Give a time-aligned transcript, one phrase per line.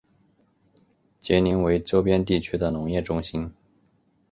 [1.19, 3.53] 杰宁为周边地区的农业中心。